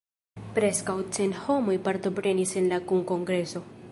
[0.53, 3.65] Preskaŭ cent homoj partoprenis en la kunkongreso.